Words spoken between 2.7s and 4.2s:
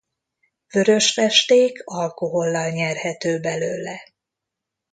nyerhető belőle.